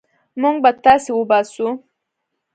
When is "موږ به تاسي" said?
0.41-1.11